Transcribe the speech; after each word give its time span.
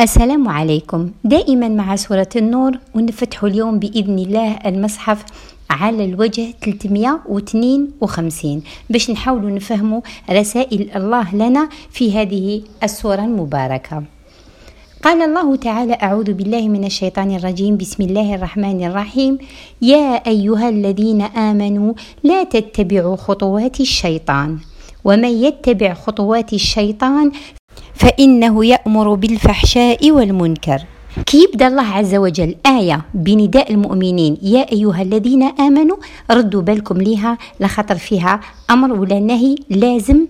السلام 0.00 0.48
عليكم. 0.48 1.10
دائما 1.24 1.68
مع 1.68 1.96
سورة 1.96 2.28
النور 2.36 2.78
ونفتح 2.94 3.44
اليوم 3.44 3.78
بإذن 3.78 4.18
الله 4.18 4.58
المصحف 4.66 5.24
على 5.70 6.04
الوجه 6.04 6.54
352 6.62 8.62
باش 8.90 9.10
نحاول 9.10 9.54
نفهموا 9.54 10.00
رسائل 10.30 10.96
الله 10.96 11.34
لنا 11.34 11.68
في 11.90 12.12
هذه 12.12 12.62
السورة 12.82 13.24
المباركة. 13.24 14.02
قال 15.02 15.22
الله 15.22 15.56
تعالى 15.56 15.98
أعوذ 16.02 16.32
بالله 16.32 16.68
من 16.68 16.84
الشيطان 16.84 17.36
الرجيم. 17.36 17.76
بسم 17.76 18.02
الله 18.02 18.34
الرحمن 18.34 18.84
الرحيم. 18.84 19.38
يا 19.82 20.26
أيها 20.26 20.68
الذين 20.68 21.22
آمنوا 21.22 21.94
لا 22.22 22.44
تتبعوا 22.44 23.16
خطوات 23.16 23.80
الشيطان. 23.80 24.58
ومن 25.04 25.28
يتبع 25.28 25.94
خطوات 25.94 26.52
الشيطان 26.52 27.32
فإنه 27.94 28.64
يأمر 28.64 29.14
بالفحشاء 29.14 30.10
والمنكر. 30.10 30.80
كي 31.26 31.44
يبدا 31.44 31.66
الله 31.66 31.82
عز 31.82 32.14
وجل 32.14 32.54
آية 32.66 33.00
بنداء 33.14 33.72
المؤمنين. 33.72 34.38
يا 34.42 34.72
أيها 34.72 35.02
الذين 35.02 35.42
آمنوا 35.42 35.96
ردوا 36.30 36.62
بالكم 36.62 36.96
ليها 37.02 37.38
لخطر 37.60 37.94
فيها 37.94 38.40
أمر 38.70 38.92
ولا 38.92 39.18
نهي 39.20 39.54
لازم 39.70 40.26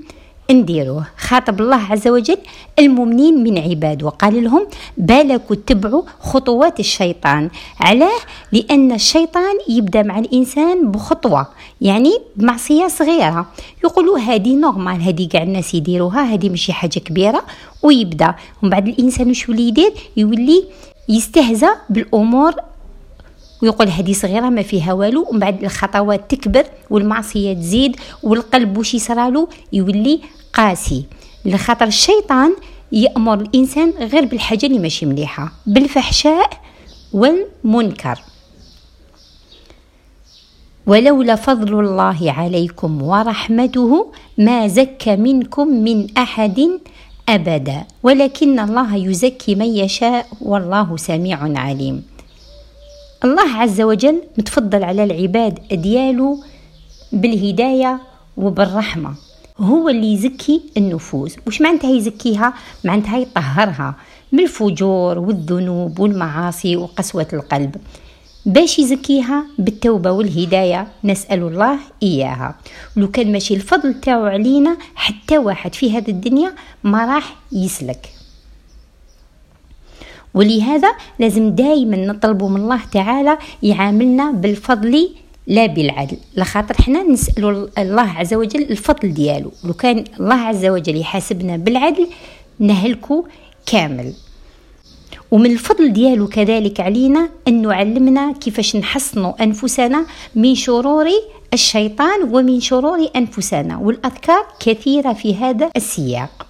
نديروه 0.50 1.06
خاطب 1.16 1.60
الله 1.60 1.80
عز 1.90 2.08
وجل 2.08 2.36
المؤمنين 2.78 3.42
من 3.44 3.58
عباده 3.58 4.06
وقال 4.06 4.44
لهم 4.44 4.66
بالك 4.96 5.42
تبعوا 5.66 6.02
خطوات 6.20 6.80
الشيطان. 6.80 7.50
علاه 7.80 8.20
لأن 8.52 8.92
الشيطان 8.92 9.54
يبدأ 9.68 10.02
مع 10.02 10.18
الإنسان 10.18 10.90
بخطوة. 10.90 11.46
يعني 11.84 12.18
بمعصية 12.36 12.88
صغيرة. 12.88 13.46
يقولوا 13.84 14.18
هذه 14.18 14.56
نورمال 14.56 15.02
هذه 15.02 15.28
كاع 15.28 15.42
الناس 15.42 15.74
يديروها 15.74 16.22
هذه 16.22 16.48
ماشي 16.48 16.72
حاجة 16.72 16.98
كبيرة 16.98 17.44
ويبدأ. 17.82 18.34
ومن 18.62 18.70
بعد 18.70 18.88
الإنسان 18.88 19.30
وش 19.30 19.48
يولي 19.48 19.68
يدير؟ 19.68 19.92
يولي 20.16 20.64
يستهزأ 21.08 21.76
بالأمور 21.90 22.54
ويقول 23.62 23.88
هذه 23.88 24.12
صغيرة 24.12 24.48
ما 24.48 24.62
فيها 24.62 24.92
والو. 24.92 25.26
ومن 25.30 25.40
بعد 25.40 25.64
الخطوات 25.64 26.30
تكبر 26.30 26.64
والمعصية 26.90 27.52
تزيد 27.52 27.96
والقلب 28.22 28.78
وش 28.78 28.94
يصرالو 28.94 29.48
يولي 29.72 30.20
قاسي. 30.52 31.04
لخاطر 31.44 31.86
الشيطان 31.86 32.56
يأمر 32.92 33.40
الإنسان 33.40 33.90
غير 34.00 34.24
بالحاجة 34.24 34.66
اللي 34.66 34.78
ماشي 34.78 35.06
مليحة 35.06 35.52
بالفحشاء 35.66 36.50
والمنكر. 37.12 38.18
ولولا 40.86 41.34
فضل 41.34 41.80
الله 41.80 42.32
عليكم 42.32 43.02
ورحمته 43.02 44.12
ما 44.38 44.68
زكى 44.68 45.16
منكم 45.16 45.68
من 45.68 46.06
أحد 46.18 46.60
أبدا. 47.28 47.84
ولكن 48.02 48.58
الله 48.60 48.96
يزكي 48.96 49.54
من 49.54 49.66
يشاء 49.66 50.26
والله 50.40 50.96
سميع 50.96 51.38
عليم. 51.40 52.02
الله 53.24 53.56
عز 53.56 53.80
وجل 53.80 54.22
متفضل 54.38 54.84
على 54.84 55.04
العباد 55.04 55.58
ديالو 55.72 56.38
بالهداية 57.12 58.00
وبالرحمة. 58.36 59.14
هو 59.58 59.88
اللي 59.88 60.12
يزكي 60.12 60.62
النفوس. 60.76 61.36
وش 61.46 61.60
معناتها 61.60 61.90
يزكيها؟ 61.90 62.54
معناتها 62.84 63.18
يطهرها 63.18 63.94
من 64.32 64.40
الفجور 64.40 65.18
والذنوب 65.18 66.00
والمعاصي 66.00 66.76
وقسوة 66.76 67.26
القلب. 67.32 67.76
باش 68.46 68.78
يزكيها 68.78 69.44
بالتوبة 69.58 70.10
والهداية. 70.10 70.86
نسأل 71.04 71.42
الله 71.42 71.78
إياها. 72.02 72.54
لو 72.96 73.10
كان 73.10 73.32
ماشي 73.32 73.54
الفضل 73.54 74.00
تاعو 74.00 74.24
علينا 74.24 74.76
حتى 74.94 75.38
واحد 75.38 75.74
في 75.74 75.96
هذه 75.98 76.10
الدنيا 76.10 76.54
ما 76.84 77.14
راح 77.14 77.36
يسلك. 77.52 78.10
ولهذا 80.34 80.88
لازم 81.18 81.50
دائما 81.50 81.96
نطلب 81.96 82.42
من 82.42 82.60
الله 82.60 82.80
تعالى 82.92 83.38
يعاملنا 83.62 84.30
بالفضل 84.30 85.10
لا 85.46 85.66
بالعدل. 85.66 86.16
لخاطر 86.36 86.82
حنا 86.82 87.02
نسالوا 87.02 87.66
الله 87.78 88.10
عز 88.10 88.34
وجل 88.34 88.62
الفضل 88.62 89.14
ديالو. 89.14 89.52
لو 89.64 89.72
كان 89.72 90.04
الله 90.20 90.34
عز 90.34 90.66
وجل 90.66 90.96
يحاسبنا 91.00 91.56
بالعدل 91.56 92.08
نهلكو 92.58 93.26
كامل. 93.66 94.12
ومن 95.30 95.50
الفضل 95.50 95.92
ديالو 95.92 96.26
كذلك 96.28 96.80
علينا 96.80 97.28
أن 97.48 97.62
نعلمنا 97.62 98.32
كيفاش 98.32 98.76
نحصنوا 98.76 99.42
أنفسنا 99.42 100.06
من 100.34 100.54
شرور 100.54 101.06
الشيطان 101.52 102.22
ومن 102.22 102.60
شرور 102.60 103.08
أنفسنا 103.16 103.78
والأذكار 103.78 104.46
كثيرة 104.60 105.12
في 105.12 105.34
هذا 105.34 105.70
السياق. 105.76 106.46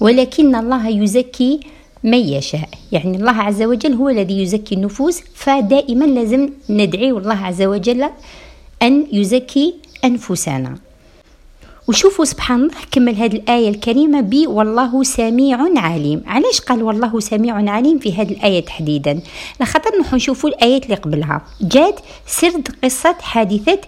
ولكن 0.00 0.54
الله 0.56 0.88
يزكي 0.88 1.60
من 2.04 2.18
يشاء. 2.18 2.68
يعني 2.92 3.16
الله 3.16 3.32
عز 3.32 3.62
وجل 3.62 3.92
هو 3.92 4.08
الذي 4.08 4.42
يزكي 4.42 4.74
النفوس 4.74 5.20
فدائما 5.34 6.04
لازم 6.04 6.50
ندعي 6.70 7.10
الله 7.10 7.36
عز 7.36 7.62
وجل 7.62 8.10
أن 8.82 9.06
يزكي 9.12 9.74
أنفسنا. 10.04 10.89
وشوفوا 11.88 12.24
سبحان 12.24 12.60
الله 12.60 12.74
كمل 12.92 13.16
هذه 13.16 13.36
الآية 13.36 13.68
الكريمة 13.68 14.20
ب 14.20 14.34
والله 14.46 15.02
سميع 15.02 15.58
عليم. 15.76 16.22
علاش 16.26 16.60
قال 16.60 16.82
والله 16.82 17.20
سميع 17.20 17.70
عليم 17.70 17.98
في 17.98 18.12
هذه 18.12 18.32
الآية 18.32 18.64
تحديدا؟ 18.64 19.20
لخاطر 19.60 19.90
نحن 20.00 20.16
نشوفوا 20.16 20.50
الآيات 20.50 20.84
اللي 20.84 20.94
قبلها. 20.94 21.42
جات 21.60 22.00
سرد 22.26 22.68
قصة 22.84 23.16
حادثة 23.20 23.78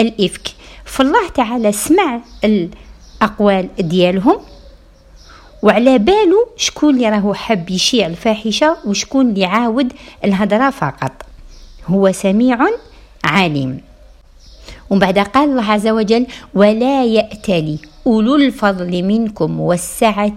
الإفك. 0.00 0.48
فالله 0.84 1.28
تعالى 1.28 1.72
سمع 1.72 2.20
الأقوال 2.44 3.68
ديالهم 3.78 4.36
وعلى 5.62 5.98
بالو 5.98 6.48
شكون 6.56 6.94
اللي 6.94 7.08
راهو 7.08 7.34
حب 7.34 7.70
يشيع 7.70 8.06
الفاحشة 8.06 8.76
وشكون 8.84 9.28
اللي 9.28 9.44
عاود 9.44 9.92
الهضرة 10.24 10.70
فقط. 10.70 11.12
هو 11.86 12.12
سميع 12.12 12.58
عليم. 13.24 13.89
ومن 14.90 15.00
بعد 15.00 15.18
قال 15.18 15.50
الله 15.50 15.64
عز 15.64 15.88
وجل 15.88 16.26
ولا 16.54 17.04
يأتلي 17.04 17.78
أولو 18.06 18.36
الفضل 18.36 19.02
منكم 19.02 19.60
والسعة 19.60 20.36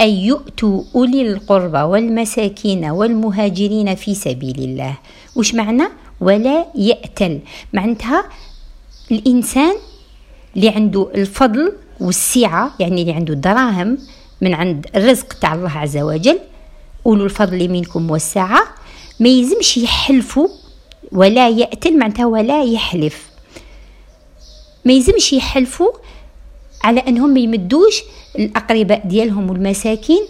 أن 0.00 0.08
يؤتوا 0.08 0.82
أولي 0.94 1.22
القربى 1.32 1.78
والمساكين 1.78 2.84
والمهاجرين 2.84 3.94
في 3.94 4.14
سبيل 4.14 4.58
الله. 4.58 4.98
وش 5.36 5.54
معنى؟ 5.54 5.84
ولا 6.20 6.66
يأتل. 6.74 7.40
معناتها 7.72 8.24
الإنسان 9.10 9.74
اللي 10.56 10.68
عنده 10.68 11.08
الفضل 11.14 11.72
والسعة 12.00 12.74
يعني 12.80 13.02
اللي 13.02 13.12
عنده 13.12 13.34
دراهم 13.34 13.98
من 14.40 14.54
عند 14.54 14.86
الرزق 14.96 15.32
تاع 15.32 15.54
الله 15.54 15.78
عز 15.78 15.96
وجل 15.96 16.38
أولو 17.06 17.24
الفضل 17.24 17.68
منكم 17.68 18.10
والسعة 18.10 18.62
ما 19.20 19.28
يلزمش 19.28 19.76
يحلفوا 19.76 20.48
ولا 21.12 21.48
يأتل 21.48 21.98
معناتها 21.98 22.26
ولا 22.26 22.62
يحلف. 22.64 23.31
ما 24.84 24.92
يلزمش 24.92 25.32
يحلفوا 25.32 25.90
على 26.84 27.00
أنهم 27.00 27.30
ما 27.30 27.40
يمدوش 27.40 28.02
الأقرباء 28.38 29.06
ديالهم 29.06 29.50
والمساكين 29.50 30.22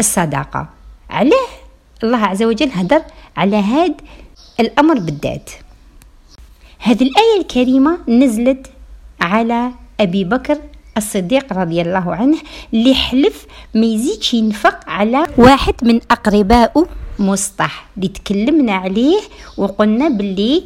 الصدقه 0.00 0.68
علاه 1.10 1.48
الله 2.04 2.18
عز 2.18 2.42
وجل 2.42 2.70
هدر 2.72 3.02
على 3.36 3.56
هاد 3.56 3.94
الأمر 4.60 4.98
بالذات. 4.98 5.50
هذه 6.78 7.02
الآية 7.02 7.40
الكريمة 7.40 7.98
نزلت 8.08 8.66
على 9.20 9.70
أبي 10.00 10.24
بكر 10.24 10.58
الصديق 10.96 11.52
رضي 11.52 11.82
الله 11.82 12.14
عنه 12.14 12.38
اللي 12.74 12.94
حلف 12.94 13.46
ما 13.74 13.86
يزيدش 13.86 14.34
ينفق 14.34 14.88
على 14.88 15.26
واحد 15.38 15.74
من 15.82 16.00
أقربائه 16.10 16.86
مصطح. 17.18 17.86
اللي 17.96 18.08
تكلمنا 18.08 18.72
عليه 18.72 19.20
وقلنا 19.56 20.08
باللي 20.08 20.64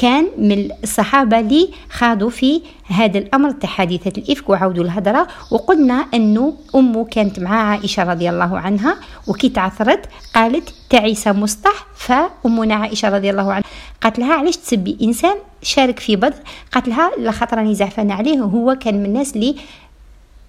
كان 0.00 0.28
من 0.38 0.70
الصحابة 0.82 1.38
اللي 1.38 1.68
خاضوا 1.90 2.30
في 2.30 2.62
هذا 2.86 3.18
الأمر. 3.18 3.50
تحادثة 3.50 4.12
الإفك 4.18 4.48
وعودوا 4.50 4.84
الهدرة 4.84 5.28
وقلنا 5.50 6.06
أنه 6.14 6.54
أمه 6.74 7.04
كانت 7.04 7.40
مع 7.40 7.70
عائشة 7.70 8.02
رضي 8.02 8.30
الله 8.30 8.58
عنها 8.58 8.96
وكي 9.26 9.48
تعثرت 9.48 10.06
قالت 10.34 10.74
تعيس 10.90 11.28
مصطح 11.28 11.86
فأمنا 11.96 12.74
عائشة 12.74 13.08
رضي 13.08 13.30
الله 13.30 13.52
عنها 13.52 13.64
قالت 14.00 14.18
لها 14.18 14.34
علاش 14.34 14.56
تسبي 14.56 14.98
إنسان 15.02 15.34
شارك 15.62 15.98
في 15.98 16.16
بدر؟ 16.16 16.36
قالت 16.72 16.88
لها 16.88 17.10
لخاطر 17.18 17.58
راني 17.58 17.74
زعفانة 17.74 18.14
عليه 18.14 18.40
هو 18.40 18.74
كان 18.74 18.94
من 18.98 19.04
الناس 19.04 19.36
اللي 19.36 19.56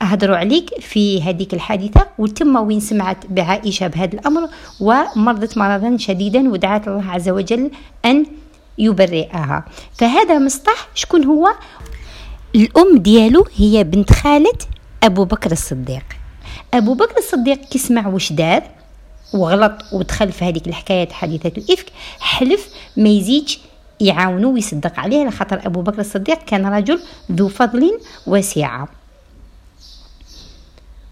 هضروا 0.01 0.37
عليك 0.37 0.69
في 0.79 1.21
هذيك 1.23 1.53
الحادثة 1.53 2.07
وتم 2.17 2.55
وين 2.55 2.79
سمعت 2.79 3.17
بعائشة 3.29 3.87
بهذا 3.87 4.13
الأمر 4.13 4.49
ومرضت 4.79 5.57
مرضا 5.57 5.97
شديدا 5.97 6.49
ودعت 6.49 6.87
الله 6.87 7.11
عز 7.11 7.29
وجل 7.29 7.71
أن 8.05 8.25
يبرئها. 8.79 9.65
فهذا 9.97 10.39
مصطح 10.39 10.87
شكون 10.95 11.25
هو؟ 11.25 11.47
الأم 12.55 12.97
ديالو 12.97 13.45
هي 13.55 13.83
بنت 13.83 14.13
خالة 14.13 14.57
أبو 15.03 15.25
بكر 15.25 15.51
الصديق. 15.51 16.03
أبو 16.73 16.93
بكر 16.93 17.17
الصديق 17.17 17.57
كيسمع 17.57 18.07
وش 18.07 18.33
دار؟ 18.33 18.63
وغلط 19.33 19.73
ودخل 19.93 20.31
في 20.31 20.45
هذيك 20.45 20.67
الحكاية 20.67 21.09
حادثة 21.09 21.51
الإفك 21.57 21.85
حلف 22.19 22.69
ما 22.97 23.09
يزيدش 23.09 23.59
يعاونو 23.99 24.53
ويصدق 24.53 24.99
عليه 24.99 25.27
لخاطر 25.27 25.65
أبو 25.65 25.81
بكر 25.81 25.99
الصديق 25.99 26.43
كان 26.43 26.65
رجل 26.65 26.99
ذو 27.31 27.47
فضل 27.47 27.99
وسعة 28.27 28.87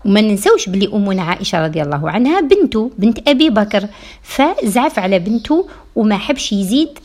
وما 0.05 0.21
ننسوش 0.21 0.69
بلي 0.69 0.87
أمنا 0.93 1.21
عائشة 1.23 1.65
رضي 1.65 1.81
الله 1.81 2.09
عنها 2.09 2.41
بنته 2.41 2.91
بنت 2.97 3.29
أبي 3.29 3.49
بكر. 3.49 3.87
فزعف 4.21 4.99
على 4.99 5.19
بنته 5.19 5.67
وما 5.95 6.17
حبش 6.17 6.53
يزيد 6.53 6.99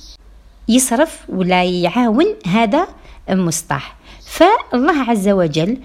يصرف 0.68 1.20
ولا 1.28 1.64
يعاون 1.64 2.26
هذا 2.46 2.86
مصطح 3.30 3.96
فالله 4.26 5.10
عز 5.10 5.28
وجل 5.28 5.78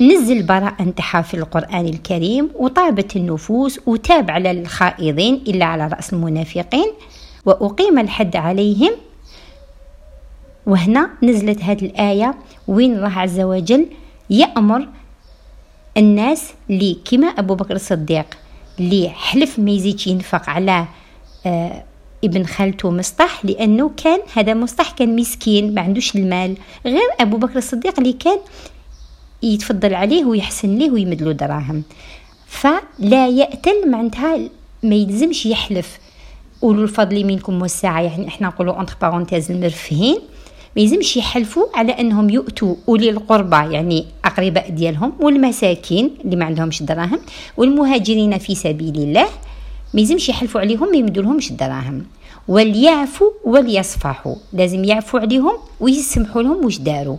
نزل 0.00 0.42
براءة 0.42 0.82
انتحى 0.82 1.22
في 1.22 1.34
القرآن 1.34 1.86
الكريم 1.86 2.50
وطابت 2.54 3.16
النفوس 3.16 3.80
وتاب 3.86 4.30
على 4.30 4.50
الخائضين 4.50 5.34
إلا 5.34 5.64
على 5.64 5.86
رأس 5.88 6.12
المنافقين 6.12 6.92
وأقيم 7.44 7.98
الحد 7.98 8.36
عليهم. 8.36 8.90
وهنا 10.66 11.10
نزلت 11.22 11.62
هذه 11.62 11.84
الآية 11.84 12.34
وين 12.68 12.96
الله 12.96 13.18
عز 13.18 13.40
وجل 13.40 13.86
يأمر 14.30 14.88
الناس 15.96 16.52
اللي 16.70 16.98
كما 17.10 17.26
أبو 17.26 17.54
بكر 17.54 17.74
الصديق 17.74 18.26
اللي 18.80 19.08
حلف 19.08 19.58
ما 19.58 19.70
يزيدش 19.70 20.06
ينفق 20.06 20.50
على 20.50 20.86
آه 21.46 21.84
ابن 22.26 22.44
خالته 22.44 22.90
مصطح 22.90 23.44
لأنه 23.44 23.90
كان 24.04 24.18
هذا 24.34 24.54
مصطح 24.54 24.90
كان 24.90 25.16
مسكين 25.16 25.74
ما 25.74 25.80
عندوش 25.80 26.16
المال. 26.16 26.56
غير 26.86 27.08
أبو 27.20 27.36
بكر 27.36 27.58
الصديق 27.58 27.98
اللي 27.98 28.12
كان 28.12 28.38
يتفضل 29.42 29.94
عليه 29.94 30.24
ويحسن 30.24 30.78
ليه 30.78 30.90
ويمد 30.90 31.22
له 31.22 31.32
دراهم. 31.32 31.82
فلا 32.46 33.28
يأتل 33.28 33.90
معناتها 33.90 34.38
ما 34.82 34.94
يلزمش 34.94 35.46
يحلف. 35.46 35.98
أولو 36.62 36.82
الفضل 36.82 37.24
منكم 37.24 37.62
والسعة 37.62 38.00
يعني 38.00 38.28
إحنا 38.28 38.48
نقولوا 38.48 38.80
entre 38.80 38.94
parenthèses 39.02 39.50
المرفهين. 39.50 40.18
ما 40.76 40.82
يلزمش 40.82 41.16
يحلفوا 41.16 41.66
على 41.74 41.92
أنهم 41.92 42.30
يؤتوا 42.30 42.74
أولي 42.88 43.10
القربى 43.10 43.56
يعني 43.56 44.04
أقرباء 44.24 44.70
ديالهم 44.70 45.12
والمساكين 45.20 46.10
اللي 46.24 46.36
ما 46.36 46.44
عندهمش 46.44 46.82
دراهم 46.82 47.18
والمهاجرين 47.56 48.38
في 48.38 48.54
سبيل 48.54 48.96
الله. 48.96 49.26
ما 49.94 50.00
يلزمش 50.00 50.28
يحلفوا 50.28 50.60
عليهم 50.60 50.90
ما 50.90 50.96
يمدوا 50.96 51.22
لهمش 51.22 51.50
الدراهم 51.50 52.04
وليعفوا 52.48 53.30
وليصفحوا 53.44 54.34
لازم 54.52 54.84
يعفوا 54.84 55.20
عليهم 55.20 55.58
ويسمحوا 55.80 56.42
لهم 56.42 56.64
واش 56.64 56.78
داروا. 56.78 57.16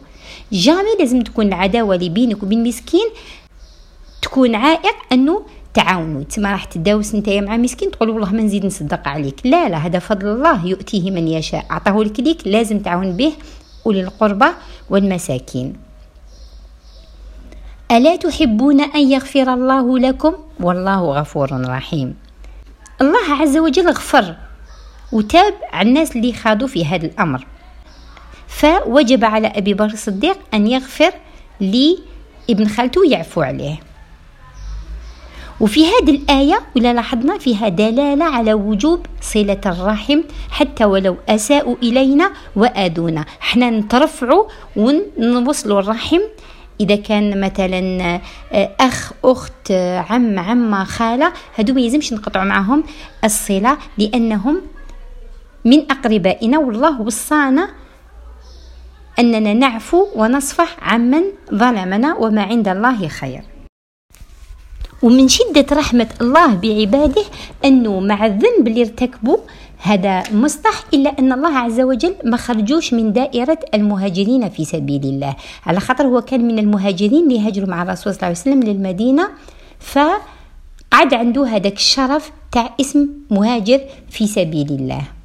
جامي 0.52 0.90
لازم 1.00 1.22
تكون 1.22 1.48
العداوة 1.48 1.96
اللي 1.96 2.10
بينك 2.10 2.44
وبين 2.44 2.64
مسكين 2.64 3.08
تكون 4.22 4.56
عائق 4.56 4.96
أنه 5.12 5.42
تعاونوا. 5.74 6.24
تما 6.24 6.52
راح 6.52 6.66
تداوس 6.66 7.16
أنت 7.16 7.30
مع 7.30 7.58
مسكين 7.58 7.92
تقول 7.92 8.10
والله 8.10 8.32
ما 8.32 8.42
نزيد 8.42 8.66
نصدق 8.66 9.08
عليك. 9.08 9.46
لا 9.46 9.70
لا 9.70 9.78
هذا 9.78 10.00
فضل 10.00 10.28
الله. 10.28 10.66
يؤتيه 10.66 11.12
من 11.12 11.28
يشاء. 11.28 11.66
أعطاه 11.72 12.04
لك 12.04 12.20
ليك 12.20 12.48
لازم 12.48 12.80
تعاون 12.80 13.12
به 13.12 13.34
أولي 13.86 14.02
القربى 14.02 14.50
والمساكين. 14.90 15.74
ألا 17.92 18.16
تحبون 18.16 18.82
أن 18.82 19.12
يغفر 19.12 19.54
الله 19.54 20.00
لكم؟ 20.00 20.34
والله 20.60 21.20
غفور 21.20 21.70
رحيم. 21.70 22.16
الله 23.02 23.42
عز 23.42 23.58
وجل 23.58 23.90
غفر 23.90 24.36
وتاب 25.12 25.54
على 25.74 25.90
الناس 25.90 26.16
اللي 26.16 26.34
خاضوا 26.34 26.68
في 26.68 26.86
هذا 26.86 27.06
الأمر. 27.06 27.48
فوجب 28.48 29.26
على 29.26 29.48
أبي 29.48 29.74
بكر 29.74 29.94
الصديق 29.94 30.38
أن 30.54 30.68
يغفر 30.68 31.12
لابن 31.60 32.68
خالته 32.68 33.02
ويعفو 33.02 33.42
عليه. 33.42 33.80
وفي 35.60 35.86
هذه 35.86 36.10
الآية 36.10 36.60
ولا 36.76 36.94
لاحظنا 36.94 37.38
فيها 37.38 37.68
دلالة 37.70 38.26
على 38.26 38.54
وجوب 38.54 39.06
صلة 39.22 39.62
الرحم 39.66 40.22
حتى 40.52 40.86
ولو 40.86 41.16
أساءوا 41.30 41.76
إلينا 41.84 42.32
وآذونا. 42.56 43.26
حنا 43.40 43.70
نترفعوا 43.70 44.46
ونوصلوا 44.76 45.80
الرحم. 45.80 46.20
إذا 46.80 46.96
كان 46.96 47.42
مثلا 47.42 48.20
آه، 48.52 48.72
أخ 48.80 49.12
أخت 49.26 49.72
عم 50.10 50.40
عمة 50.40 50.84
خالة 50.84 51.34
هدو 51.56 51.74
ما 51.74 51.82
يلزمش 51.82 52.14
نقطعوا 52.14 52.46
معهم 52.46 52.84
الصلة 53.24 53.78
لأنهم 53.98 54.62
من 55.68 55.92
أقربائنا 55.92 56.58
والله 56.58 57.02
وصانا 57.02 57.70
أننا 59.20 59.54
نعفو 59.54 60.08
ونصفح 60.16 60.78
عمن 60.80 61.24
ظلمنا 61.52 62.16
وما 62.16 62.42
عند 62.42 62.68
الله 62.68 63.08
خير. 63.08 63.44
ومن 65.04 65.28
شدة 65.28 65.66
رحمة 65.72 66.08
الله 66.22 66.56
بعباده 66.56 67.24
أنه 67.66 68.00
مع 68.00 68.26
الذنب 68.26 68.68
اللي 68.68 68.82
ارتكبوا 68.82 69.38
هذا 69.78 70.24
مصطح 70.34 70.84
إلا 70.94 71.20
أن 71.20 71.34
الله 71.34 71.58
عز 71.58 71.80
وجل 71.82 72.16
ما 72.24 72.38
خرجوش 72.38 72.94
من 72.94 73.14
دائرة 73.14 73.60
المهاجرين 73.74 74.50
في 74.50 74.66
سبيل 74.66 75.04
الله. 75.04 75.36
على 75.66 75.80
خاطر 75.80 76.08
هو 76.08 76.22
كان 76.22 76.48
من 76.48 76.60
المهاجرين 76.60 77.24
اللي 77.24 77.40
هاجروا 77.40 77.70
مع 77.70 77.84
الرسول 77.84 78.14
صلى 78.14 78.18
الله 78.18 78.26
عليه 78.26 78.40
وسلم 78.40 78.64
للمدينة 78.64 79.30
فعد 79.80 81.14
عنده 81.14 81.46
هذاك 81.48 81.78
الشرف 81.78 82.32
تاع 82.52 82.76
اسم 82.82 83.10
مهاجر 83.32 83.82
في 84.10 84.28
سبيل 84.28 84.70
الله. 84.72 85.17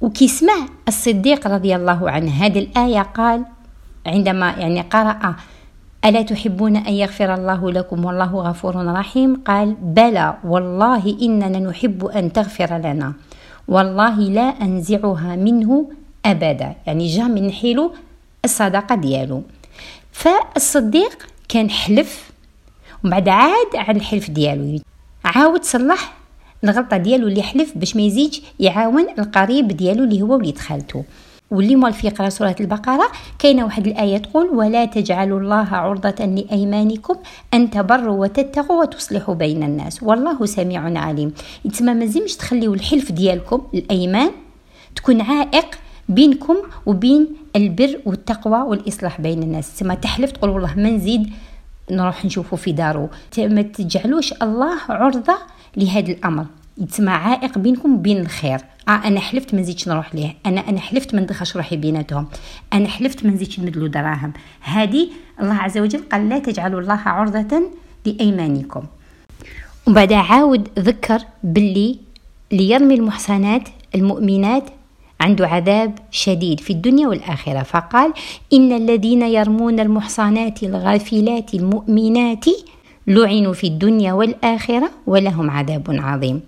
وكي 0.00 0.28
سمع 0.28 0.66
الصديق 0.88 1.46
رضي 1.46 1.76
الله 1.76 2.10
عنه. 2.10 2.30
هذه 2.30 2.58
الآية 2.58 3.02
قال 3.02 3.44
عندما 4.06 4.50
يعني 4.50 4.80
قرأ 4.80 5.36
ألا 6.04 6.22
تحبون 6.22 6.76
أن 6.76 6.92
يغفر 6.92 7.34
الله 7.34 7.70
لكم؟ 7.70 8.04
والله 8.04 8.32
غفور 8.34 8.76
رحيم. 8.76 9.42
قال 9.46 9.74
بلى 9.80 10.36
والله 10.44 11.16
إننا 11.22 11.58
نحب 11.58 12.04
أن 12.06 12.32
تغفر 12.32 12.76
لنا. 12.78 13.12
والله 13.68 14.16
لا 14.20 14.48
أنزعها 14.62 15.36
منه 15.36 15.90
أبدا. 16.24 16.74
يعني 16.86 17.06
جا 17.06 17.24
من 17.24 17.52
حيلو 17.52 17.92
الصدقة 18.44 18.94
ديالو. 18.94 19.42
فالصديق 20.12 21.26
كان 21.48 21.70
حلف 21.70 22.32
ومن 23.04 23.10
بعد 23.10 23.28
عاد 23.28 23.72
على 23.74 23.98
الحلف 23.98 24.30
ديالو. 24.30 24.78
عاود 25.24 25.64
صلح 25.64 26.12
الغلطة 26.64 26.96
ديالو 26.96 27.28
اللي 27.28 27.42
حلف 27.42 27.78
باش 27.78 27.96
ما 27.96 28.02
يزيدش 28.02 28.42
يعاون 28.60 29.06
القريب 29.18 29.68
ديالو 29.68 30.04
اللي 30.04 30.22
هو 30.22 30.34
وليد 30.34 30.58
خالته 30.58 31.04
واللي 31.50 31.76
مال 31.76 31.92
في 31.92 32.10
قراءة 32.10 32.28
سورة 32.28 32.56
البقرة 32.60 33.06
كاينة 33.38 33.64
واحد 33.64 33.86
الآية 33.86 34.18
تقول 34.18 34.46
ولا 34.46 34.84
تجعلوا 34.84 35.40
الله 35.40 35.68
عرضة 35.74 36.24
لأيمانكم 36.24 37.16
أن 37.54 37.70
تبروا 37.70 38.22
وتتقوا 38.22 38.82
وتصلحوا 38.82 39.34
بين 39.34 39.62
الناس 39.62 40.02
والله 40.02 40.46
سميع 40.46 40.98
عليم. 41.00 41.32
يتسمى 41.64 41.94
مازيمش 41.94 42.36
تخليو 42.36 42.74
الحلف 42.74 43.12
ديالكم 43.12 43.62
الأيمان 43.74 44.30
تكون 44.96 45.20
عائق 45.20 45.66
بينكم 46.08 46.56
وبين 46.86 47.26
البر 47.56 48.00
والتقوى 48.06 48.62
والإصلاح 48.62 49.20
بين 49.20 49.42
الناس. 49.42 49.74
تسمى 49.74 49.96
تحلف 49.96 50.30
تقول 50.30 50.50
والله 50.50 50.74
ما 50.76 50.90
نزيد 50.90 51.32
نروح 51.90 52.24
نشوفه 52.24 52.56
في 52.56 52.72
دارو 52.72 53.08
ما 53.38 53.62
تجعلوش 53.62 54.32
الله 54.42 54.78
عرضة 54.88 55.36
لهذا 55.76 56.12
الأمر. 56.12 56.46
يتسمى 56.78 57.10
عائق 57.10 57.58
بينكم 57.58 57.94
وبين 57.94 58.20
الخير. 58.20 58.58
آه 58.88 58.90
أنا 58.90 59.20
حلفت 59.20 59.54
ما 59.54 59.60
نزيدش 59.60 59.88
نروح 59.88 60.14
ليه؟ 60.14 60.34
أنا 60.46 60.68
أنا 60.68 60.80
حلفت 60.80 61.14
ما 61.14 61.20
ندخلش 61.20 61.56
روحي 61.56 61.76
بيناتهم. 61.76 62.26
أنا 62.72 62.88
حلفت 62.88 63.24
ما 63.26 63.32
نزيدش 63.32 63.60
نمدلو 63.60 63.86
دراهم. 63.86 64.32
هذه 64.60 65.08
الله 65.40 65.54
عز 65.54 65.78
وجل 65.78 66.02
قال 66.12 66.28
لا 66.28 66.38
تجعلوا 66.38 66.80
الله 66.80 67.00
عرضة 67.06 67.62
لأيمانكم. 68.06 68.82
وبعد 69.88 70.12
عاود 70.12 70.68
ذكر 70.78 71.18
باللي 71.44 71.98
ليرمي 72.52 72.94
المحصنات 72.94 73.68
المؤمنات 73.94 74.64
عنده 75.20 75.46
عذاب 75.48 75.98
شديد 76.10 76.60
في 76.60 76.72
الدنيا 76.72 77.08
والآخرة. 77.08 77.62
فقال 77.62 78.12
إن 78.52 78.72
الذين 78.72 79.22
يرمون 79.22 79.80
المحصنات 79.80 80.62
الغافلات 80.62 81.54
المؤمنات 81.54 82.44
لعنوا 83.06 83.52
في 83.52 83.66
الدنيا 83.66 84.12
والآخرة 84.12 84.90
ولهم 85.06 85.50
عذاب 85.50 85.86
عظيم. 85.88 86.40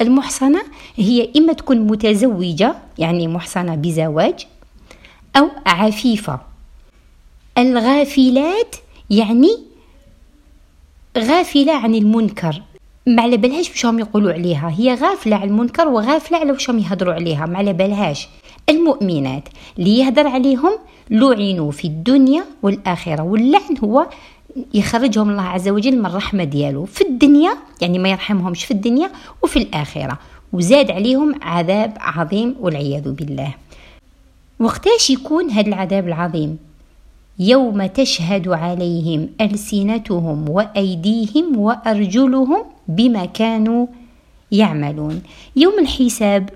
المحصنة 0.00 0.62
هي 0.96 1.28
إما 1.36 1.52
تكون 1.52 1.78
متزوجة 1.78 2.74
يعني 2.98 3.28
محصنة 3.28 3.74
بزواج 3.74 4.46
أو 5.36 5.48
عفيفة. 5.66 6.40
الغافلات 7.58 8.76
يعني 9.10 9.58
غافلة 11.18 11.72
عن 11.72 11.94
المنكر. 11.94 12.62
ما 13.06 13.22
على 13.22 13.36
بالهاش 13.36 13.70
واش 13.70 13.86
هم 13.86 13.98
يقولوا 13.98 14.32
عليها؟ 14.32 14.74
هي 14.78 14.94
غافلة 14.94 15.36
على 15.36 15.50
المنكر 15.50 15.88
وغافلة 15.88 16.38
على 16.38 16.52
واش 16.52 16.70
هم 16.70 16.78
يهضروا 16.78 17.14
عليها. 17.14 17.46
ما 17.46 17.58
على 17.58 17.72
بالهاش. 17.72 18.28
المؤمنات 18.68 19.48
اللي 19.78 19.98
يهدر 19.98 20.26
عليهم 20.26 20.78
لعنوا 21.10 21.70
في 21.70 21.84
الدنيا 21.84 22.44
والآخرة. 22.62 23.22
واللعن 23.22 23.78
هو 23.84 24.06
يخرجهم 24.74 25.30
الله 25.30 25.42
عز 25.42 25.68
وجل 25.68 25.98
من 25.98 26.06
الرحمة 26.06 26.44
ديالو 26.44 26.84
في 26.84 27.04
الدنيا 27.04 27.54
يعني 27.80 27.98
ما 27.98 28.08
يرحمهمش 28.08 28.64
في 28.64 28.70
الدنيا 28.70 29.10
وفي 29.42 29.56
الآخرة 29.56 30.18
وزاد 30.52 30.90
عليهم 30.90 31.34
عذاب 31.42 31.92
عظيم 32.00 32.54
والعياذ 32.60 33.12
بالله. 33.12 33.54
وقتاش 34.60 35.10
يكون 35.10 35.50
هذا 35.50 35.68
العذاب 35.68 36.08
العظيم؟ 36.08 36.58
يوم 37.38 37.86
تشهد 37.86 38.48
عليهم 38.48 39.28
ألسنتهم 39.40 40.48
وأيديهم 40.48 41.58
وأرجلهم 41.58 42.64
بما 42.88 43.24
كانوا 43.24 43.86
يعملون. 44.52 45.22
يوم 45.56 45.78
الحساب 45.78 46.50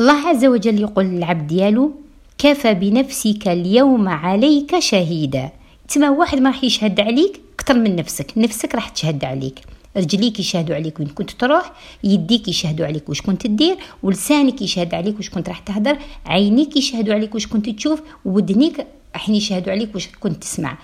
الله 0.00 0.28
عز 0.28 0.44
وجل 0.44 0.80
يقول 0.80 1.04
للعبد 1.04 1.46
ديالو 1.46 1.92
كفى 2.38 2.74
بنفسك 2.74 3.48
اليوم 3.48 4.08
عليك 4.08 4.78
شهيدا. 4.78 5.50
تما 5.88 6.10
واحد 6.10 6.38
ما 6.38 6.50
راح 6.50 6.64
يشهد 6.64 7.00
عليك 7.00 7.40
أكثر 7.54 7.74
من 7.74 7.96
نفسك 7.96 8.32
نفسك 8.36 8.74
راح 8.74 8.88
تشهد 8.88 9.24
عليك. 9.24 9.60
رجليك 9.96 10.40
يشهدوا 10.40 10.76
عليك 10.76 11.00
وين 11.00 11.08
كنت 11.08 11.30
تروح 11.30 11.72
يديك 12.04 12.48
يشهدوا 12.48 12.86
عليك 12.86 13.08
واش 13.08 13.22
كنت 13.22 13.46
تدير 13.46 13.76
ولسانك 14.02 14.62
يشهد 14.62 14.94
عليك 14.94 15.16
واش 15.16 15.30
كنت 15.30 15.48
راح 15.48 15.58
تهدر 15.58 15.98
عينيك 16.26 16.76
يشهدوا 16.76 17.14
عليك 17.14 17.34
واش 17.34 17.46
كنت 17.46 17.68
تشوف 17.68 18.02
ودنيك 18.24 18.86
راح 19.14 19.28
يشهدوا 19.28 19.72
عليك 19.72 19.94
واش 19.94 20.08
كنت 20.20 20.36
تسمع. 20.36 20.78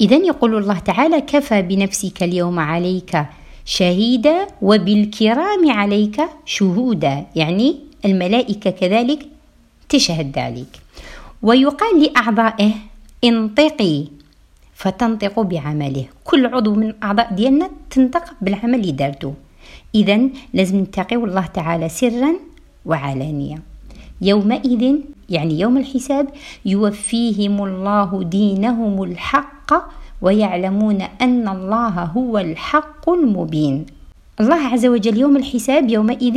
إذا 0.00 0.16
يقول 0.16 0.54
الله 0.54 0.78
تعالى 0.78 1.20
كفى 1.20 1.62
بنفسك 1.62 2.22
اليوم 2.22 2.58
عليك 2.58 3.26
شهيدا 3.64 4.46
وبالكرام 4.62 5.70
عليك 5.70 6.20
شهودا. 6.46 7.26
يعني 7.36 7.76
الملائكة 8.04 8.70
كذلك 8.70 9.26
تشهد 9.88 10.38
ذلك 10.38 10.80
ويقال 11.42 12.02
لأعضائه 12.02 12.72
انطقي 13.24 14.04
فتنطق 14.84 15.40
بعمله. 15.40 16.04
كل 16.24 16.46
عضو 16.46 16.74
من 16.74 16.88
الأعضاء 16.92 17.32
ديالنا 17.34 17.70
تنطق 17.90 18.24
بالعمل 18.40 18.74
اللي 18.74 18.92
دارته. 18.92 19.32
إذا 19.94 20.20
لازم 20.54 20.76
نتقي 20.80 21.16
الله 21.16 21.46
تعالى 21.46 21.88
سرا 21.88 22.32
وعلانية. 22.84 23.58
يومئذ 24.20 24.82
يعني 25.30 25.60
يوم 25.60 25.76
الحساب 25.76 26.26
يوفيهم 26.64 27.64
الله 27.64 28.22
دينهم 28.22 29.02
الحق 29.02 29.70
ويعلمون 30.22 31.00
أن 31.20 31.48
الله 31.48 31.96
هو 32.16 32.38
الحق 32.38 33.10
المبين. 33.10 33.86
الله 34.40 34.60
عز 34.72 34.86
وجل 34.86 35.16
يوم 35.18 35.36
الحساب 35.36 35.90
يومئذ 35.90 36.36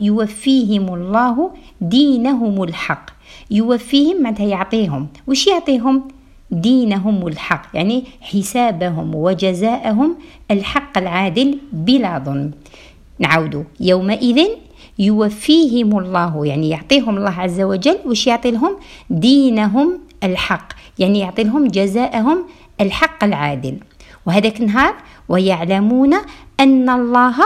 يوفيهم 0.00 0.94
الله 0.94 1.36
دينهم 1.80 2.62
الحق. 2.62 3.06
يوفيهم 3.50 4.22
معناتها 4.22 4.46
يعطيهم. 4.46 5.06
وش 5.26 5.46
يعطيهم؟ 5.46 6.17
دينهم 6.50 7.26
الحق 7.26 7.66
يعني 7.74 8.04
حسابهم 8.20 9.14
وجزاءهم 9.14 10.16
الحق 10.50 10.98
العادل 10.98 11.58
بلا 11.72 12.18
ظلم. 12.18 12.50
نعود. 13.18 13.64
يومئذ 13.80 14.46
يوفيهم 14.98 15.98
الله 15.98 16.46
يعني 16.46 16.68
يعطيهم 16.68 17.16
الله 17.16 17.40
عز 17.40 17.60
وجل 17.60 17.98
وش 18.06 18.26
يعطي 18.26 18.50
لهم؟ 18.50 18.76
دينهم 19.10 19.98
الحق 20.24 20.72
يعني 20.98 21.18
يعطي 21.18 21.42
لهم 21.42 21.66
جزاءهم 21.66 22.44
الحق 22.80 23.24
العادل. 23.24 23.78
وهذاك 24.26 24.60
النهار 24.60 24.94
ويعلمون 25.28 26.14
أن 26.60 26.90
الله 26.90 27.36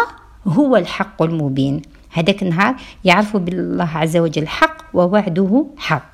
هو 0.46 0.76
الحق 0.76 1.22
المبين. 1.22 1.82
هذاك 2.10 2.42
النهار 2.42 2.76
يعرفوا 3.04 3.40
بالله 3.40 3.90
عز 3.94 4.16
وجل 4.16 4.48
حق 4.48 4.76
ووعده 4.94 5.66
حق. 5.76 6.12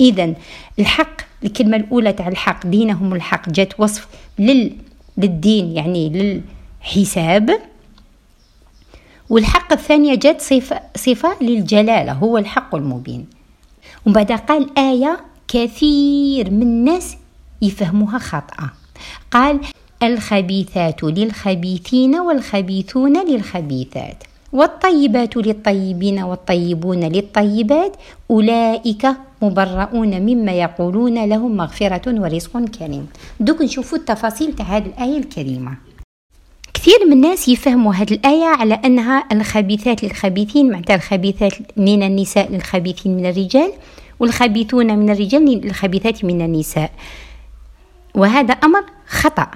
إذا 0.00 0.34
الحق 0.78 1.27
الكلمة 1.44 1.76
الأولى 1.76 2.12
تاع 2.12 2.28
الحق 2.28 2.66
دينهم 2.66 3.14
الحق 3.14 3.48
جات 3.48 3.80
وصف 3.80 4.08
لل 4.38 4.72
للدين 5.18 5.72
يعني 5.76 6.42
للحساب. 6.82 7.60
والحق 9.30 9.72
الثانية 9.72 10.14
جات 10.14 10.40
صفة, 10.40 10.80
صفة 10.96 11.36
للجلالة 11.40 12.12
هو 12.12 12.38
الحق 12.38 12.74
المبين. 12.74 13.26
ومن 14.06 14.14
بعد 14.14 14.32
قال 14.32 14.78
آية 14.78 15.20
كثير 15.48 16.50
من 16.50 16.62
الناس 16.62 17.16
يفهموها 17.62 18.18
خطأ 18.18 18.70
قال 19.30 19.60
الخبيثات 20.02 21.04
للخبيثين 21.04 22.14
والخبيثون 22.14 23.30
للخبيثات. 23.30 24.24
والطيبات 24.52 25.36
للطيبين 25.36 26.22
والطيبون 26.22 27.00
للطيبات 27.00 27.96
أولئك 28.30 29.06
مبرؤون 29.42 30.20
مما 30.20 30.52
يقولون 30.52 31.24
لهم 31.24 31.56
مغفرة 31.56 32.20
ورزق 32.20 32.58
كريم. 32.78 33.06
دوك 33.40 33.62
نشوفوا 33.62 33.98
التفاصيل 33.98 34.52
تاع 34.52 34.66
هذه 34.66 34.86
الآية 34.86 35.18
الكريمة. 35.18 35.76
كثير 36.74 37.06
من 37.06 37.12
الناس 37.12 37.48
يفهموا 37.48 37.94
هذه 37.94 38.12
الآية 38.12 38.44
على 38.44 38.74
أنها 38.74 39.24
الخبيثات 39.32 40.04
للخبيثين 40.04 40.70
معناتها 40.70 40.96
الخبيثات 40.96 41.52
من 41.76 42.02
النساء 42.02 42.52
للخبيثين 42.52 43.16
من 43.16 43.26
الرجال 43.26 43.72
والخبيثون 44.20 44.98
من 44.98 45.10
الرجال 45.10 45.44
للخبيثات 45.44 46.24
من 46.24 46.42
النساء. 46.42 46.90
وهذا 48.14 48.52
أمر 48.52 48.84
خطأ. 49.06 49.50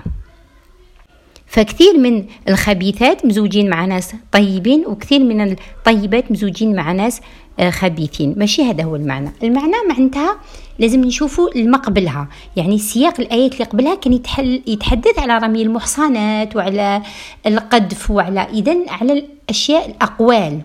فكثير 1.52 1.99
من 1.99 2.25
الخبيثات 2.49 3.26
مزوجين 3.26 3.71
مع 3.71 3.85
ناس 3.85 4.14
طيبين 4.32 4.87
وكثير 4.87 5.25
من 5.25 5.52
الطيبات 5.52 6.32
مزوجين 6.32 6.76
مع 6.76 6.92
ناس 6.92 7.21
آه، 7.61 7.71
خبيثين. 7.71 8.35
ماشي 8.37 8.62
هذا 8.62 8.85
هو 8.85 8.97
المعنى. 8.97 9.30
المعنى 9.42 9.73
معناتها 9.88 10.37
لازم 10.78 11.00
نشوفوا 11.04 11.49
المقبلها. 11.56 12.28
يعني 12.56 12.78
سياق 12.78 13.21
الآيات 13.21 13.52
اللي 13.52 13.64
قبلها 13.64 13.94
كان 13.94 14.12
يتحل 14.12 14.62
يتحدث 14.66 15.18
على 15.18 15.38
رمي 15.38 15.62
المحصنات 15.62 16.56
وعلى 16.56 17.02
القذف 17.47 18.11
وعلى 18.11 18.40
إذا 18.40 18.76
على 18.88 19.12
الأشياء 19.12 19.90
الأقوال 19.90 20.61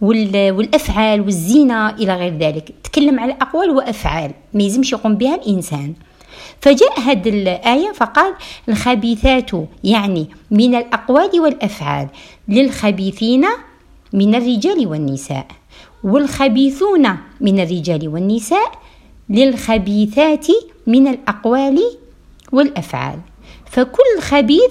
والأفعال 0.00 1.20
والزنا 1.20 1.96
إلى 1.98 2.14
غير 2.14 2.38
ذلك. 2.38 2.74
تكلم 2.84 3.20
على 3.20 3.32
أقوال 3.32 3.70
وأفعال 3.70 4.30
ما 4.54 4.62
يلزمش 4.62 4.92
يقوم 4.92 5.14
بها 5.14 5.34
الإنسان. 5.34 5.94
فجاء 6.60 7.00
هذه 7.00 7.28
الآية 7.28 7.92
فقال 7.92 8.34
الخبيثات 8.68 9.50
يعني 9.84 10.28
من 10.50 10.74
الأقوال 10.74 11.40
والأفعال 11.40 12.08
للخبيثين 12.48 13.44
من 14.12 14.34
الرجال 14.34 14.86
والنساء 14.86 15.46
والخبيثون 16.04 17.16
من 17.40 17.60
الرجال 17.60 18.08
والنساء 18.08 18.72
للخبيثات 19.28 20.46
من 20.86 21.08
الأقوال 21.08 21.78
والأفعال. 22.52 23.18
فكل 23.70 24.20
خبيث 24.20 24.70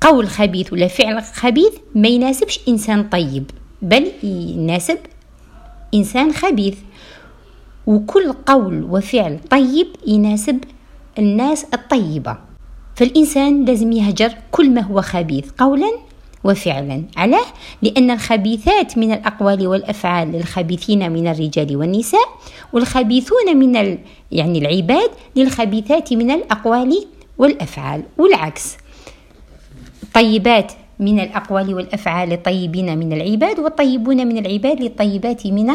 قول 0.00 0.28
خبيث 0.28 0.72
ولا 0.72 0.88
فعل 0.88 1.22
خبيث 1.22 1.72
ما 1.94 2.08
يناسبش 2.08 2.60
إنسان 2.68 3.08
طيب 3.08 3.50
بل 3.82 4.12
يناسب 4.22 4.98
إنسان 5.94 6.32
خبيث. 6.32 6.78
وكل 7.86 8.32
قول 8.32 8.86
وفعل 8.90 9.38
طيب 9.50 9.86
يناسب 10.06 10.58
الناس 11.18 11.66
الطيبة. 11.74 12.36
فالإنسان 12.96 13.64
لازم 13.64 13.92
يهجر 13.92 14.34
كل 14.50 14.70
ما 14.70 14.80
هو 14.80 15.02
خبيث 15.02 15.50
قولا 15.58 15.92
وفعلا 16.44 17.04
علاه 17.16 17.46
لأن 17.82 18.10
الخبيثات 18.10 18.98
من 18.98 19.12
الأقوال 19.12 19.66
والأفعال 19.66 20.32
للخبيثين 20.32 21.12
من 21.12 21.28
الرجال 21.28 21.76
والنساء 21.76 22.28
والخبيثون 22.72 23.56
من 23.56 23.76
ال... 23.76 23.98
يعني 24.32 24.58
العباد 24.58 25.10
للخبيثات 25.36 26.12
من 26.12 26.30
الأقوال 26.30 27.06
والأفعال. 27.38 28.02
والعكس 28.18 28.76
طيبات 30.14 30.72
من 30.98 31.20
الأقوال 31.20 31.74
والأفعال 31.74 32.28
للطيبين 32.28 32.98
من 32.98 33.12
العباد 33.12 33.60
والطيبون 33.60 34.26
من 34.26 34.38
العباد 34.38 34.80
للطيبات 34.80 35.46
من 35.46 35.70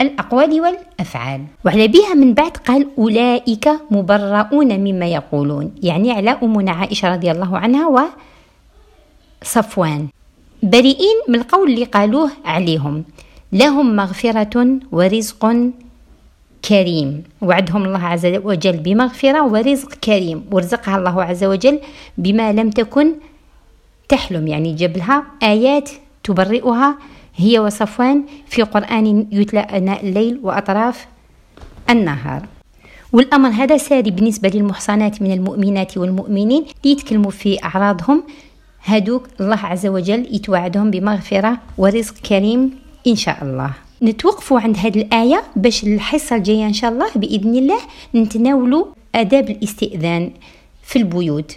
الأقوال 0.00 0.60
والأفعال. 0.60 1.44
وعلى 1.64 1.88
بها 1.88 2.14
من 2.14 2.34
بعد 2.34 2.56
قال 2.56 2.86
أولئك 2.98 3.68
مبرؤون 3.90 4.80
مما 4.80 5.06
يقولون. 5.06 5.74
يعني 5.82 6.12
على 6.12 6.38
أمنا 6.42 6.72
عائشة 6.72 7.08
رضي 7.08 7.30
الله 7.30 7.58
عنها 7.58 8.08
وصفوان. 9.42 10.08
بريئين 10.62 11.16
من 11.28 11.34
القول 11.34 11.70
اللي 11.70 11.84
قالوه 11.84 12.30
عليهم. 12.44 13.04
لهم 13.52 13.96
مغفرة 13.96 14.78
ورزق 14.92 15.42
كريم. 16.68 17.22
وعدهم 17.42 17.84
الله 17.84 18.04
عز 18.04 18.26
وجل 18.26 18.76
بمغفرة 18.76 19.42
ورزق 19.52 19.94
كريم. 19.94 20.44
ورزقها 20.52 20.96
الله 20.96 21.22
عز 21.24 21.44
وجل 21.44 21.80
بما 22.18 22.52
لم 22.52 22.70
تكن 22.70 23.14
تحلم. 24.08 24.48
يعني 24.48 24.74
جاب 24.74 24.96
لها 24.96 25.24
آيات 25.42 25.90
تبرئها 26.24 26.98
هي 27.40 27.58
وصفوان 27.58 28.24
في 28.46 28.62
قرآن 28.62 29.26
يتلى 29.32 29.60
أناء 29.60 30.06
الليل 30.06 30.40
وأطراف 30.42 31.06
النهار. 31.90 32.46
والأمر 33.12 33.48
هذا 33.48 33.76
ساري 33.76 34.10
بالنسبة 34.10 34.48
للمحصنات 34.48 35.22
من 35.22 35.32
المؤمنات 35.32 35.98
والمؤمنين 35.98 36.64
ليتكلموا 36.84 37.30
في 37.30 37.64
أعراضهم. 37.64 38.22
هادوك 38.84 39.28
الله 39.40 39.58
عز 39.58 39.86
وجل 39.86 40.26
يتوعدهم 40.30 40.90
بمغفرة 40.90 41.58
ورزق 41.78 42.14
كريم 42.14 42.70
إن 43.06 43.16
شاء 43.16 43.38
الله. 43.42 43.70
نتوقفوا 44.02 44.60
عند 44.60 44.76
هذه 44.76 45.02
الآية 45.02 45.42
باش 45.56 45.84
الحصة 45.84 46.36
الجاية 46.36 46.66
إن 46.66 46.72
شاء 46.72 46.90
الله 46.92 47.06
بإذن 47.16 47.54
الله 47.56 47.80
نتناولوا 48.14 48.84
آداب 49.14 49.50
الاستئذان 49.50 50.30
في 50.82 50.96
البيوت. 50.96 51.56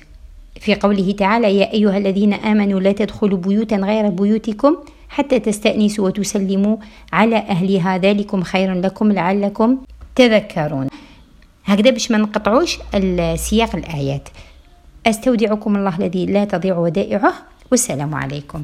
في 0.59 0.75
قوله 0.75 1.11
تعالى 1.11 1.57
يا 1.57 1.73
أيها 1.73 1.97
الذين 1.97 2.33
آمنوا 2.33 2.79
لا 2.79 2.91
تدخلوا 2.91 3.37
بيوتا 3.37 3.75
غير 3.75 4.09
بيوتكم 4.09 4.75
حتى 5.13 5.39
تستأنسوا 5.39 6.05
وتسلموا 6.05 6.77
على 7.13 7.37
أهلها. 7.37 7.97
ذلكم 7.97 8.43
خير 8.43 8.73
لكم 8.73 9.11
لعلكم 9.11 9.77
تذكرون. 10.15 10.87
هكذا 11.65 11.91
باش 11.91 12.11
ما 12.11 12.17
نقطعوش 12.17 12.79
سياق 13.35 13.75
الآيات. 13.75 14.29
أستودعكم 15.05 15.75
الله 15.75 15.97
الذي 15.97 16.25
لا 16.25 16.45
تضيع 16.45 16.77
ودائعه. 16.77 17.33
والسلام 17.71 18.15
عليكم. 18.15 18.63